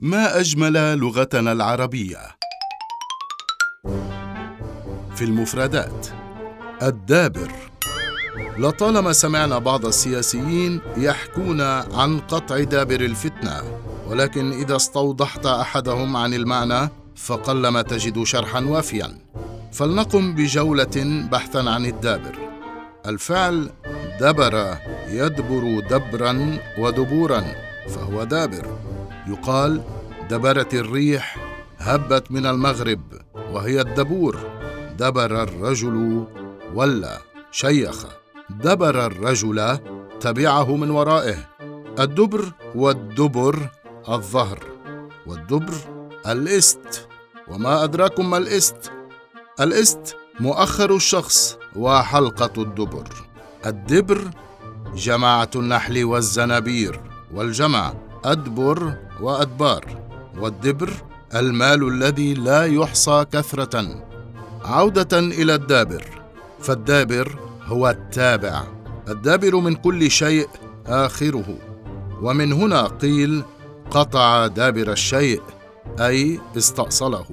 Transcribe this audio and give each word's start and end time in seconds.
ما 0.00 0.40
أجمل 0.40 0.98
لغتنا 0.98 1.52
العربية؟ 1.52 2.18
في 5.14 5.24
المفردات 5.24 6.06
الدابر. 6.82 7.52
لطالما 8.58 9.12
سمعنا 9.12 9.58
بعض 9.58 9.86
السياسيين 9.86 10.80
يحكون 10.96 11.60
عن 11.60 12.18
قطع 12.18 12.62
دابر 12.62 13.00
الفتنة 13.00 13.62
ولكن 14.08 14.52
إذا 14.52 14.76
استوضحت 14.76 15.46
أحدهم 15.46 16.16
عن 16.16 16.34
المعنى 16.34 16.88
فقلما 17.16 17.82
تجد 17.82 18.22
شرحا 18.22 18.60
وافيا. 18.60 19.18
فلنقم 19.72 20.34
بجولة 20.34 21.26
بحثا 21.32 21.58
عن 21.58 21.86
الدابر. 21.86 22.38
الفعل 23.06 23.70
دبر 24.20 24.76
يدبر 25.08 25.80
دبرا 25.90 26.58
ودبورا 26.78 27.44
فهو 27.88 28.24
دابر. 28.24 28.78
يقال 29.28 29.82
دبرت 30.30 30.74
الريح 30.74 31.36
هبت 31.78 32.32
من 32.32 32.46
المغرب 32.46 33.00
وهي 33.52 33.80
الدبور. 33.80 34.36
دبر 34.98 35.42
الرجل 35.42 36.24
ولا 36.74 37.18
شيخ. 37.50 38.06
دبر 38.50 39.06
الرجل 39.06 39.78
تبعه 40.20 40.76
من 40.76 40.90
ورائه. 40.90 41.48
الدبر 41.98 42.52
والدبر 42.74 43.70
الظهر 44.08 44.58
والدبر 45.26 45.74
الإست. 46.26 47.08
وما 47.48 47.84
أدراكم 47.84 48.30
ما 48.30 48.36
الإست؟ 48.36 48.92
الإست 49.60 50.16
مؤخر 50.40 50.96
الشخص 50.96 51.58
وحلقة 51.76 52.62
الدبر. 52.62 53.08
الدبر 53.66 54.30
جماعة 54.94 55.50
النحل 55.56 56.04
والزنابير 56.04 57.00
والجمع 57.34 57.94
أدبر 58.24 58.94
وأدبار 59.20 59.84
والدبر 60.40 60.90
المال 61.34 61.88
الذي 61.88 62.34
لا 62.34 62.64
يحصى 62.64 63.24
كثرة. 63.32 64.04
عودة 64.64 65.18
إلى 65.18 65.54
الدابر 65.54 66.04
فالدابر 66.60 67.38
هو 67.64 67.90
التابع. 67.90 68.62
الدابر 69.08 69.56
من 69.56 69.74
كل 69.74 70.10
شيء 70.10 70.48
آخره. 70.86 71.58
ومن 72.22 72.52
هنا 72.52 72.82
قيل 72.82 73.42
قطع 73.90 74.46
دابر 74.46 74.92
الشيء 74.92 75.42
أي 76.00 76.40
استأصله. 76.56 77.24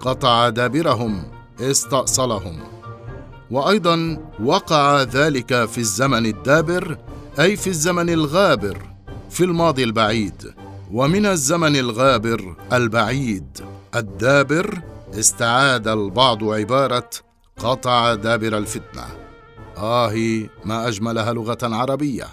قطع 0.00 0.48
دابرهم 0.48 1.22
استأصلهم. 1.60 2.58
وأيضا 3.50 4.18
وقع 4.44 5.02
ذلك 5.02 5.64
في 5.64 5.78
الزمن 5.78 6.26
الدابر 6.26 6.98
أي 7.40 7.56
في 7.56 7.66
الزمن 7.66 8.10
الغابر. 8.10 8.89
في 9.40 9.46
الماضي 9.46 9.84
البعيد 9.84 10.54
ومن 10.92 11.26
الزمن 11.26 11.76
الغابر 11.76 12.56
البعيد. 12.72 13.60
الدابر 13.96 14.82
استعاد 15.14 15.88
البعض 15.88 16.44
عبارة 16.44 17.10
قطع 17.56 18.14
دابر 18.14 18.58
الفتنة. 18.58 19.04
آه 19.76 20.14
ما 20.64 20.88
أجملها 20.88 21.32
لغة 21.32 21.58
عربية. 21.62 22.26